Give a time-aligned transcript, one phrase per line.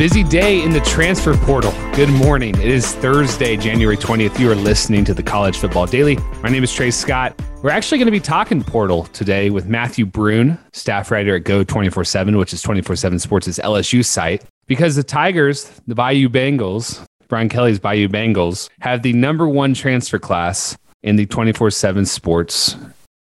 [0.00, 1.72] Busy day in the transfer portal.
[1.92, 2.54] Good morning.
[2.54, 4.38] It is Thursday, January 20th.
[4.38, 6.16] You are listening to the College Football Daily.
[6.42, 7.38] My name is Trey Scott.
[7.62, 11.62] We're actually going to be talking portal today with Matthew Brune, staff writer at Go
[11.64, 17.04] 24 7, which is 24 7 Sports' LSU site, because the Tigers, the Bayou Bengals,
[17.28, 22.74] Brian Kelly's Bayou Bengals, have the number one transfer class in the 24 7 Sports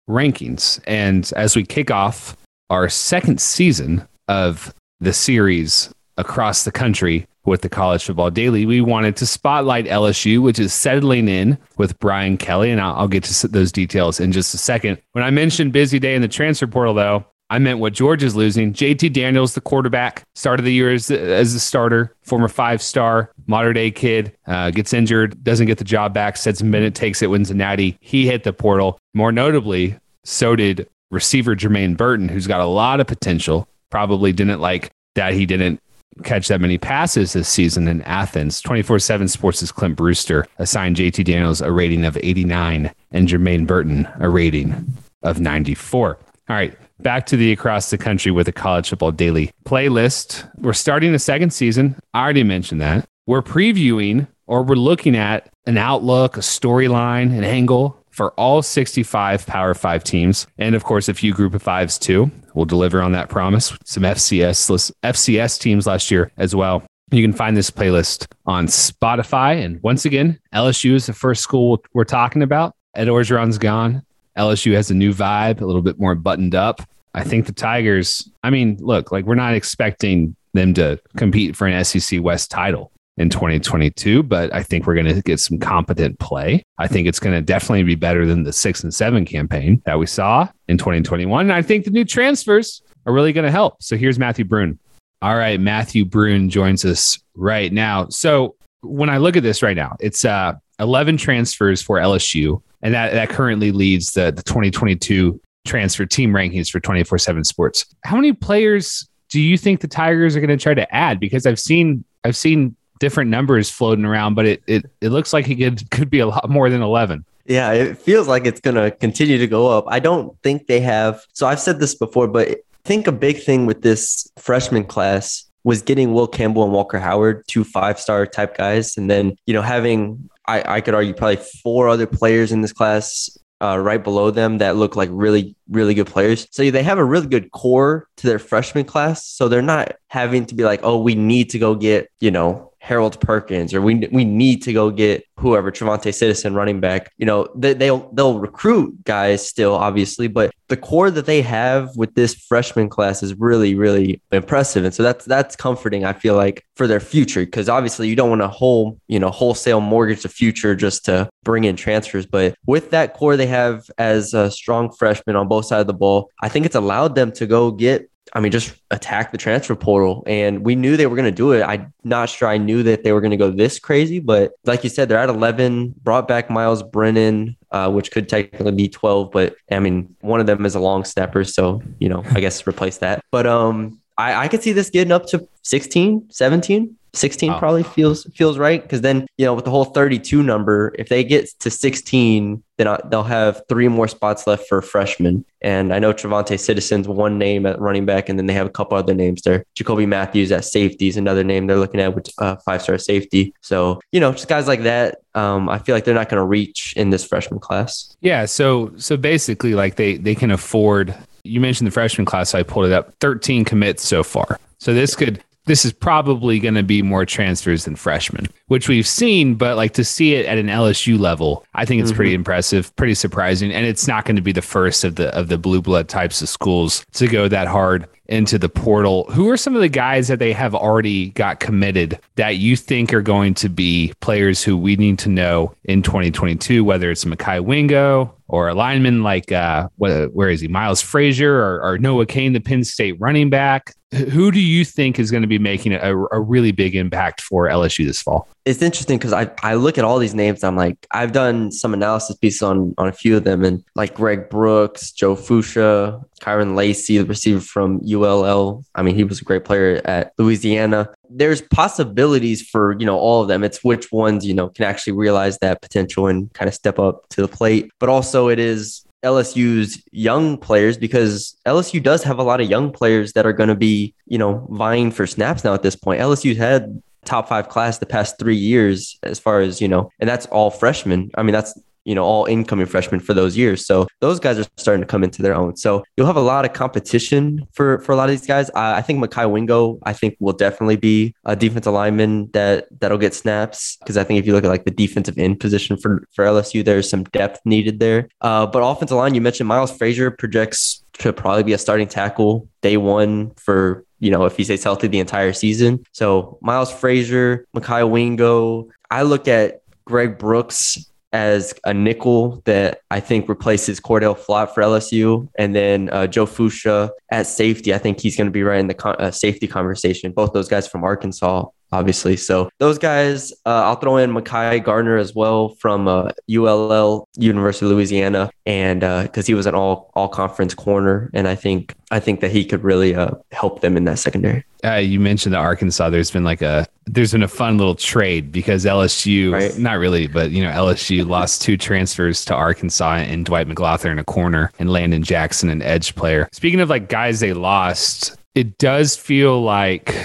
[0.09, 0.79] rankings.
[0.87, 2.35] And as we kick off
[2.71, 8.81] our second season of the series across the country with the College Football Daily, we
[8.81, 12.71] wanted to spotlight LSU, which is settling in with Brian Kelly.
[12.71, 14.99] And I'll, I'll get to those details in just a second.
[15.11, 18.73] When I mentioned busy day in the transfer portal, though, I meant what Georgia's losing.
[18.73, 23.75] JT Daniels, the quarterback, started the year as, as a starter, former five star, modern
[23.75, 27.51] day kid, uh, gets injured, doesn't get the job back, Stetson Bennett, takes it, wins
[27.51, 27.97] a natty.
[28.01, 28.97] He hit the portal.
[29.13, 33.67] More notably, so did receiver Jermaine Burton, who's got a lot of potential.
[33.91, 35.79] Probably didn't like that he didn't
[36.23, 38.61] catch that many passes this season in Athens.
[38.61, 44.07] 24 7 Sports' Clint Brewster assigned JT Daniels a rating of 89 and Jermaine Burton
[44.19, 46.17] a rating of 94.
[46.47, 50.49] All right, back to the across the country with a college football daily playlist.
[50.57, 51.95] We're starting the second season.
[52.13, 53.05] I already mentioned that.
[53.25, 59.45] We're previewing or we're looking at an outlook, a storyline, an angle for all 65
[59.45, 60.47] Power Five teams.
[60.57, 62.31] And of course, a few group of fives too.
[62.53, 63.77] We'll deliver on that promise.
[63.83, 66.83] Some FCS, FCS teams last year as well.
[67.11, 69.63] You can find this playlist on Spotify.
[69.63, 72.73] And once again, LSU is the first school we're talking about.
[72.95, 74.01] Ed Orgeron's gone.
[74.37, 76.81] LSU has a new vibe, a little bit more buttoned up.
[77.13, 81.67] I think the Tigers, I mean, look, like we're not expecting them to compete for
[81.67, 86.19] an SEC West title in 2022, but I think we're going to get some competent
[86.19, 86.63] play.
[86.77, 89.97] I think it's going to definitely be better than the six and seven campaign that
[89.97, 91.45] we saw in 2021.
[91.45, 93.81] And I think the new transfers are really going to help.
[93.81, 94.79] So here's Matthew Brune.
[95.21, 98.09] All right, Matthew Brune joins us right now.
[98.09, 102.93] So when I look at this right now, it's uh, 11 transfers for LSU, and
[102.93, 107.85] that, that currently leads the, the 2022 transfer team rankings for 24 7 sports.
[108.03, 111.19] How many players do you think the Tigers are going to try to add?
[111.19, 115.49] Because I've seen I've seen different numbers floating around, but it it, it looks like
[115.49, 117.25] it could could be a lot more than eleven.
[117.47, 119.85] Yeah, it feels like it's going to continue to go up.
[119.87, 121.23] I don't think they have.
[121.33, 122.55] So I've said this before, but I
[122.85, 127.43] think a big thing with this freshman class was getting Will Campbell and Walker Howard,
[127.47, 128.97] two five star type guys.
[128.97, 132.73] And then, you know, having, I, I could argue, probably four other players in this
[132.73, 133.29] class
[133.61, 136.47] uh, right below them that look like really, really good players.
[136.49, 139.23] So they have a really good core to their freshman class.
[139.23, 142.71] So they're not having to be like, oh, we need to go get, you know,
[142.85, 147.11] Harold Perkins, or we we need to go get whoever TreVonte' Citizen running back.
[147.17, 151.89] You know, they, they'll they'll recruit guys still, obviously, but the core that they have
[151.97, 156.05] with this freshman class is really really impressive, and so that's that's comforting.
[156.05, 159.31] I feel like for their future, because obviously you don't want to whole you know
[159.31, 163.89] wholesale mortgage the future just to bring in transfers, but with that core they have
[163.97, 167.31] as a strong freshman on both sides of the ball, I think it's allowed them
[167.31, 170.23] to go get I mean, just attack the transfer portal.
[170.25, 171.61] And we knew they were going to do it.
[171.61, 174.83] I'm not sure I knew that they were going to go this crazy, but like
[174.83, 179.31] you said, they're at 11, brought back Myles Brennan, uh, which could technically be 12,
[179.31, 181.43] but I mean, one of them is a long snapper.
[181.43, 183.23] So, you know, I guess replace that.
[183.31, 186.97] But um, I, I could see this getting up to 16, 17.
[187.15, 187.59] 16 oh.
[187.59, 191.23] probably feels feels right because then you know with the whole 32 number if they
[191.23, 195.45] get to 16 then they'll have three more spots left for freshmen.
[195.61, 198.71] And i know TreVonte' Citizen's one name at running back and then they have a
[198.71, 199.65] couple other names there.
[199.75, 203.53] Jacoby mathews at safety is another name they're looking at with uh, five star safety.
[203.61, 206.45] So you know just guys like that um, i feel like they're not going to
[206.45, 208.15] reach in this freshman class.
[208.21, 212.59] Yeah so so basically like they they can afford you mentioned the freshman class so
[212.59, 214.59] i pulled it up 13 commits so far.
[214.79, 219.07] So this could this is probably going to be more transfers than freshmen, which we've
[219.07, 222.17] seen, but like to see it at an LSU level, I think it's mm-hmm.
[222.17, 225.47] pretty impressive, pretty surprising, and it's not going to be the first of the of
[225.47, 229.25] the blue blood types of schools to go that hard into the portal.
[229.31, 233.13] Who are some of the guys that they have already got committed that you think
[233.13, 237.63] are going to be players who we need to know in 2022, whether it's Mekhi
[237.63, 242.25] Wingo or a lineman like uh, what, where is he, Miles Frazier or, or Noah
[242.25, 243.93] Cain, the Penn State running back?
[244.13, 247.67] Who do you think is going to be making a, a really big impact for
[247.67, 248.47] LSU this fall?
[248.65, 250.63] It's interesting because I, I look at all these names.
[250.63, 254.15] I'm like, I've done some analysis pieces on, on a few of them, and like
[254.15, 258.83] Greg Brooks, Joe Foucha, Kyren Lacy, the receiver from ULL.
[258.95, 261.09] I mean, he was a great player at Louisiana.
[261.29, 263.63] There's possibilities for, you know, all of them.
[263.63, 267.29] It's which ones, you know, can actually realize that potential and kind of step up
[267.29, 267.91] to the plate.
[267.99, 272.91] But also, it is LSU's young players because LSU does have a lot of young
[272.91, 276.21] players that are going to be, you know, vying for snaps now at this point.
[276.21, 280.29] LSU's had top five class the past three years as far as, you know, and
[280.29, 281.31] that's all freshmen.
[281.35, 283.85] I mean, that's you know, all incoming freshmen for those years.
[283.85, 285.75] So those guys are starting to come into their own.
[285.75, 288.69] So you'll have a lot of competition for for a lot of these guys.
[288.75, 293.17] I, I think Mekhi Wingo, I think will definitely be a defensive lineman that that'll
[293.17, 296.27] get snaps because I think if you look at like the defensive end position for
[296.33, 298.29] for LSU, there's some depth needed there.
[298.39, 302.69] Uh, but offensive line, you mentioned Miles Frazier projects to probably be a starting tackle
[302.81, 306.05] day one for you know if he stays healthy the entire season.
[306.11, 308.89] So Miles Frazier, Mekhi Wingo.
[309.11, 314.81] I look at Greg Brooks as a nickel that I think replaces Cordale Flott for
[314.81, 317.93] LSU, and then uh, Joe Foucha at safety.
[317.93, 320.31] I think he's going to be right in the con- uh, safety conversation.
[320.31, 322.37] Both those guys from Arkansas, obviously.
[322.37, 327.85] So those guys, uh, I'll throw in Mekhi Garner as well from uh, ULL, University
[327.85, 331.95] of Louisiana, and because uh, he was an all all conference corner, and I think
[332.11, 334.63] I think that he could really uh, help them in that secondary.
[334.83, 336.09] Uh, you mentioned the Arkansas.
[336.09, 339.77] There's been like a there's been a fun little trade because LSU, right.
[339.77, 344.23] not really, but you know LSU lost two transfers to Arkansas and Dwight McGlothern a
[344.23, 346.49] corner and Landon Jackson an edge player.
[346.51, 350.15] Speaking of like guys they lost, it does feel like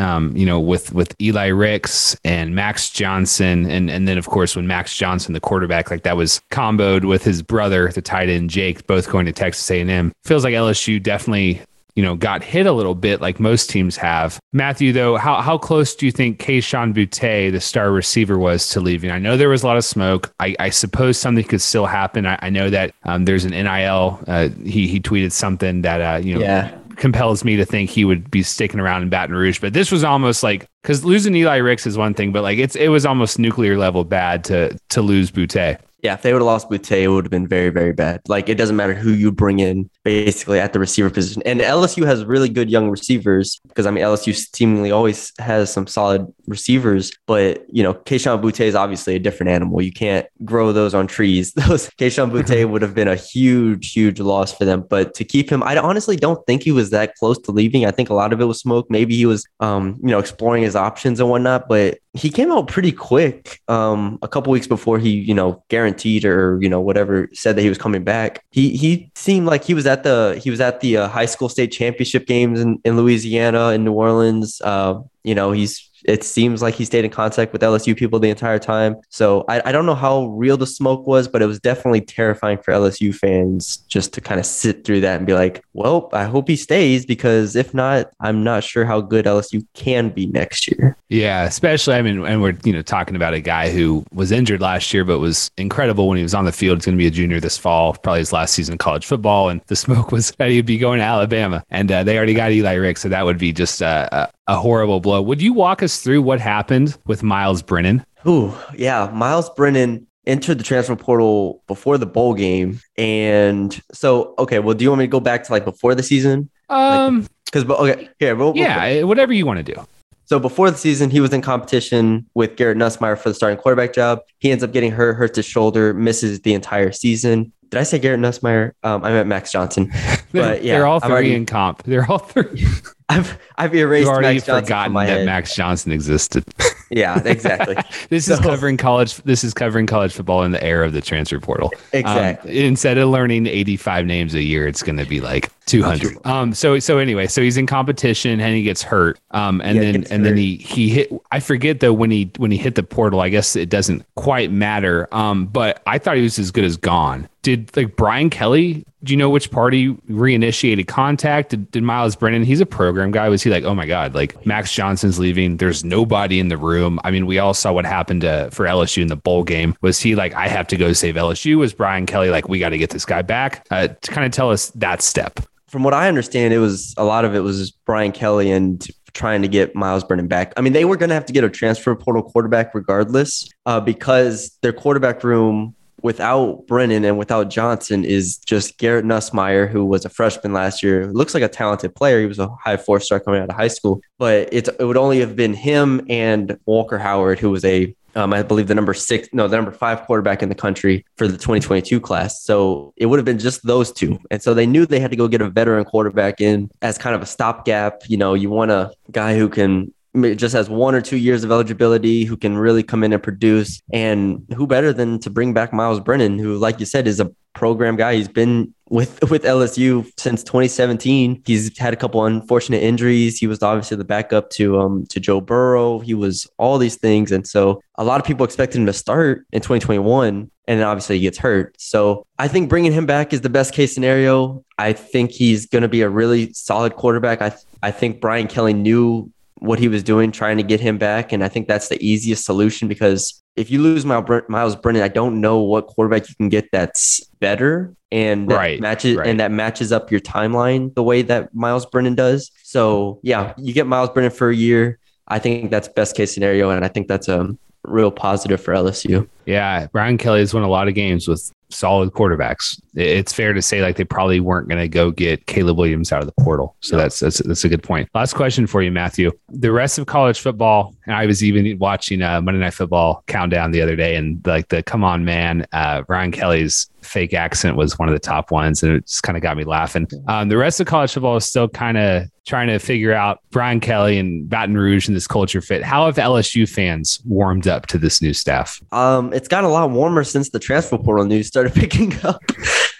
[0.00, 4.56] um, you know with with Eli Ricks and Max Johnson and and then of course
[4.56, 8.50] when Max Johnson the quarterback like that was comboed with his brother the tight end
[8.50, 11.62] Jake both going to Texas A&M feels like LSU definitely
[11.96, 14.38] you know, got hit a little bit like most teams have.
[14.52, 18.80] Matthew, though, how, how close do you think Kayshon Boutte, the star receiver, was to
[18.80, 19.10] leaving?
[19.10, 20.32] I know there was a lot of smoke.
[20.40, 22.26] I, I suppose something could still happen.
[22.26, 24.18] I, I know that um, there's an NIL.
[24.26, 26.78] Uh, he, he tweeted something that, uh, you know, yeah.
[27.00, 29.58] Compels me to think he would be sticking around in Baton Rouge.
[29.58, 32.76] But this was almost like, because losing Eli Ricks is one thing, but like it's
[32.76, 35.78] it was almost nuclear level bad to to lose Boutte.
[36.02, 38.22] Yeah, if they would have lost Boutte, it would have been very, very bad.
[38.28, 41.42] Like it doesn't matter who you bring in basically at the receiver position.
[41.44, 45.86] And LSU has really good young receivers because I mean LSU seemingly always has some
[45.86, 49.80] solid receivers, but you know, Kayshon Boutte is obviously a different animal.
[49.80, 51.52] You can't grow those on trees.
[51.70, 54.84] Those Kayshon Boutte would have been a huge, huge loss for them.
[54.88, 57.86] But to keep him, I honestly don't think he was that close to leaving.
[57.86, 58.86] I think a lot of it was smoke.
[58.90, 62.66] Maybe he was um, you know, exploring his options and whatnot, but he came out
[62.66, 67.28] pretty quick um, a couple weeks before he you know guaranteed or you know whatever
[67.32, 70.50] said that he was coming back he he seemed like he was at the he
[70.50, 74.60] was at the uh, high school state championship games in, in louisiana in new orleans
[74.62, 78.30] uh, you know he's it seems like he stayed in contact with LSU people the
[78.30, 78.96] entire time.
[79.08, 82.58] So I, I don't know how real the smoke was, but it was definitely terrifying
[82.58, 86.24] for LSU fans just to kind of sit through that and be like, well, I
[86.24, 90.68] hope he stays because if not, I'm not sure how good LSU can be next
[90.68, 90.96] year.
[91.08, 94.60] Yeah, especially I mean, and we're you know talking about a guy who was injured
[94.60, 96.78] last year, but was incredible when he was on the field.
[96.78, 99.48] He's going to be a junior this fall, probably his last season of college football,
[99.48, 102.52] and the smoke was that he'd be going to Alabama, and uh, they already got
[102.52, 105.22] Eli Rick, so that would be just a, a horrible blow.
[105.22, 108.04] Would you walk us through what happened with Myles Brennan?
[108.26, 114.58] Ooh, yeah, Myles Brennan entered the transfer portal before the bowl game, and so okay.
[114.58, 116.50] Well, do you want me to go back to like before the season?
[116.68, 119.86] Um, because like, okay, here, we'll, yeah, we'll, whatever you want to do.
[120.30, 123.92] So before the season, he was in competition with Garrett Nussmeier for the starting quarterback
[123.92, 124.20] job.
[124.38, 127.52] He ends up getting hurt, hurts his shoulder, misses the entire season.
[127.68, 128.72] Did I say Garrett Nussmeier?
[128.84, 129.92] Um, I meant Max Johnson.
[130.32, 131.82] But yeah, they're all 3 already, in comp.
[131.82, 132.64] They're all three.
[133.10, 135.26] I've I've erased You've already Max Johnson forgotten that head.
[135.26, 136.44] Max Johnson existed.
[136.90, 137.74] yeah, exactly.
[138.08, 139.16] this so, is covering college.
[139.16, 141.72] This is covering college football in the era of the transfer portal.
[141.92, 142.50] Exactly.
[142.52, 146.24] Um, instead of learning 85 names a year, it's going to be like 200.
[146.24, 146.54] Um.
[146.54, 149.18] So so anyway, so he's in competition and he gets hurt.
[149.32, 149.60] Um.
[149.60, 150.22] And yeah, then and hurt.
[150.22, 151.12] then he he hit.
[151.32, 153.20] I forget though when he when he hit the portal.
[153.20, 155.08] I guess it doesn't quite matter.
[155.12, 155.46] Um.
[155.46, 157.28] But I thought he was as good as gone.
[157.42, 158.84] Did like Brian Kelly?
[159.02, 161.50] Do you know which party reinitiated contact?
[161.50, 162.44] Did, did Myles Brennan?
[162.44, 163.28] He's a program guy.
[163.28, 165.56] Was he like, oh my god, like Max Johnson's leaving?
[165.56, 167.00] There's nobody in the room.
[167.02, 169.74] I mean, we all saw what happened to, for LSU in the bowl game.
[169.80, 171.56] Was he like, I have to go save LSU?
[171.58, 173.66] Was Brian Kelly like, we got to get this guy back?
[173.70, 175.40] Uh, to kind of tell us that step
[175.70, 179.40] from what I understand, it was a lot of it was Brian Kelly and trying
[179.42, 180.52] to get Myles Brennan back.
[180.56, 183.80] I mean, they were going to have to get a transfer portal quarterback regardless, uh,
[183.80, 190.04] because their quarterback room without Brennan and without Johnson is just Garrett Nussmeier, who was
[190.04, 191.06] a freshman last year.
[191.12, 192.20] Looks like a talented player.
[192.20, 195.20] He was a high four star coming out of high school, but it would only
[195.20, 199.28] have been him and Walker Howard, who was a um, I believe the number six,
[199.32, 202.42] no, the number five quarterback in the country for the 2022 class.
[202.42, 204.18] So it would have been just those two.
[204.30, 207.14] And so they knew they had to go get a veteran quarterback in as kind
[207.14, 208.02] of a stopgap.
[208.08, 211.50] You know, you want a guy who can just has one or two years of
[211.50, 213.80] eligibility, who can really come in and produce.
[213.92, 217.30] And who better than to bring back Myles Brennan, who, like you said, is a
[217.54, 218.14] program guy.
[218.14, 221.42] He's been with with LSU since 2017.
[221.46, 223.38] He's had a couple unfortunate injuries.
[223.38, 226.00] He was obviously the backup to um to Joe Burrow.
[226.00, 229.46] He was all these things, and so a lot of people expected him to start
[229.52, 231.74] in 2021, and obviously he gets hurt.
[231.78, 234.64] So I think bringing him back is the best case scenario.
[234.78, 237.42] I think he's going to be a really solid quarterback.
[237.42, 241.32] I I think Brian Kelly knew what he was doing, trying to get him back.
[241.32, 245.40] And I think that's the easiest solution because if you lose Myles Brennan, I don't
[245.40, 249.26] know what quarterback you can get that's better and that right, matches right.
[249.26, 252.50] and that matches up your timeline the way that Myles Brennan does.
[252.62, 254.98] So yeah, you get Myles Brennan for a year.
[255.28, 259.28] I think that's best case scenario, and I think that's a real positive for LSU.
[259.46, 262.80] Yeah, Brian Kelly has won a lot of games with solid quarterbacks.
[262.94, 266.20] It's fair to say like they probably weren't going to go get Caleb Williams out
[266.20, 266.76] of the portal.
[266.80, 267.02] So no.
[267.02, 268.08] that's, that's that's a good point.
[268.14, 269.32] Last question for you, Matthew.
[269.48, 273.70] The rest of college football, and I was even watching uh, Monday Night Football countdown
[273.70, 277.98] the other day, and like the come on man, uh, Brian Kelly's fake accent was
[277.98, 280.06] one of the top ones, and it just kind of got me laughing.
[280.28, 283.80] Um, the rest of college football is still kind of trying to figure out Brian
[283.80, 285.82] Kelly and Baton Rouge and this culture fit.
[285.82, 288.80] How have LSU fans warmed up to this new staff?
[288.92, 292.40] Um, it's got a lot warmer since the transfer portal news started picking up.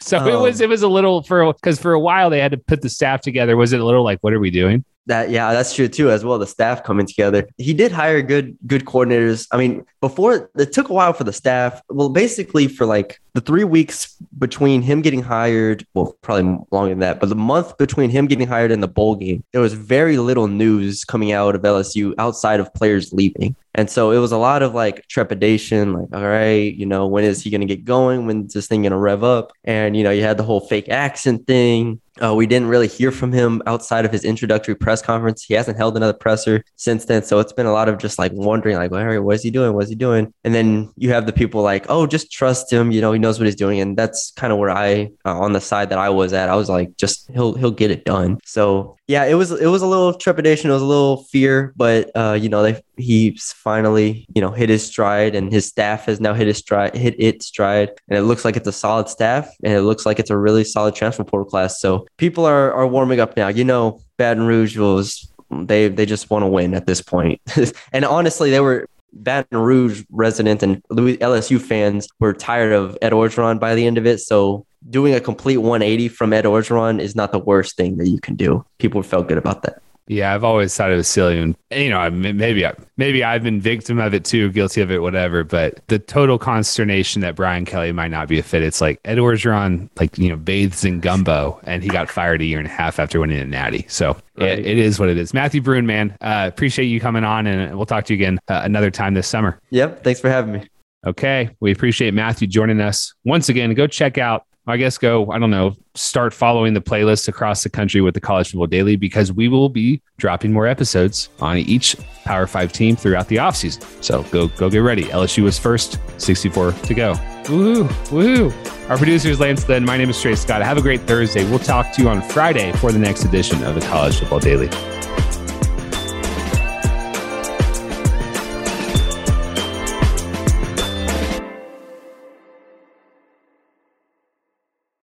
[0.00, 2.50] so um, it was it was a little for because for a while they had
[2.50, 3.56] to put the staff together.
[3.56, 4.84] Was it a little like what are we doing?
[5.06, 6.38] That yeah, that's true too as well.
[6.38, 7.48] The staff coming together.
[7.56, 9.46] He did hire good good coordinators.
[9.50, 11.82] I mean, before it took a while for the staff.
[11.88, 17.00] Well, basically for like the three weeks between him getting hired, well, probably longer than
[17.00, 20.18] that, but the month between him getting hired and the bowl game, there was very
[20.18, 23.54] little news coming out of LSU outside of players leaving.
[23.74, 27.24] And so it was a lot of like trepidation, like, all right, you know, when
[27.24, 28.26] is he going to get going?
[28.26, 29.52] When's this thing going to rev up?
[29.64, 32.00] And, you know, you had the whole fake accent thing.
[32.20, 35.42] Uh, we didn't really hear from him outside of his introductory press conference.
[35.42, 37.22] He hasn't held another presser since then.
[37.22, 39.50] So it's been a lot of just like wondering, like, well, Harry, what is he
[39.50, 39.72] doing?
[39.72, 40.34] What is he doing?
[40.44, 42.90] And then you have the people like, oh, just trust him.
[42.90, 43.80] You know, he knows what he's doing.
[43.80, 46.56] And that's kind of where I, uh, on the side that I was at, I
[46.56, 48.38] was like, just he'll he'll get it done.
[48.44, 52.12] So yeah, it was it was a little trepidation, it was a little fear, but
[52.14, 56.20] uh, you know, they he's finally you know hit his stride, and his staff has
[56.20, 59.52] now hit his stride, hit its stride, and it looks like it's a solid staff,
[59.64, 61.80] and it looks like it's a really solid transfer portal class.
[61.80, 63.48] So people are are warming up now.
[63.48, 67.40] You know, Baton Rouge was they they just want to win at this point,
[67.92, 73.58] and honestly, they were Baton Rouge resident and LSU fans were tired of Ed Orgeron
[73.58, 74.20] by the end of it.
[74.20, 78.20] So doing a complete 180 from Ed Orgeron is not the worst thing that you
[78.20, 78.64] can do.
[78.78, 79.82] People felt good about that.
[80.10, 84.00] Yeah, I've always thought it was silly, and you know, maybe maybe I've been victim
[84.00, 85.44] of it too, guilty of it, whatever.
[85.44, 88.64] But the total consternation that Brian Kelly might not be a fit.
[88.64, 92.44] It's like Ed Orgeron, like you know, bathes in gumbo, and he got fired a
[92.44, 93.86] year and a half after winning a Natty.
[93.88, 94.58] So right.
[94.58, 95.32] it, it is what it is.
[95.32, 98.62] Matthew Brune, man, uh, appreciate you coming on, and we'll talk to you again uh,
[98.64, 99.60] another time this summer.
[99.70, 100.68] Yep, thanks for having me.
[101.06, 103.72] Okay, we appreciate Matthew joining us once again.
[103.74, 107.70] Go check out I guess go, I don't know, start following the playlist across the
[107.70, 111.96] country with the College Football Daily because we will be dropping more episodes on each
[112.24, 113.82] Power 5 team throughout the offseason.
[114.02, 115.04] So go go get ready.
[115.04, 117.14] LSU was first, 64 to go.
[117.44, 118.90] Woohoo, woohoo.
[118.90, 119.84] Our producer is Lance Then.
[119.84, 120.62] My name is Trey Scott.
[120.62, 121.48] Have a great Thursday.
[121.48, 124.68] We'll talk to you on Friday for the next edition of the College Football Daily.